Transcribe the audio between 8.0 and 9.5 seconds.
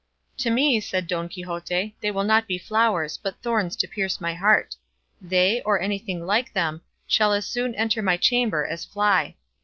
my chamber as fly.